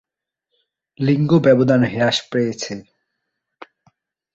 [0.99, 2.73] লিঙ্গ-ব্যবধান হ্রাস পেয়েছে।